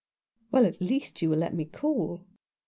"Well, 0.51 0.65
at 0.65 0.81
least 0.81 1.21
you 1.21 1.29
will 1.29 1.37
let 1.37 1.53
me 1.53 1.63
call." 1.63 2.25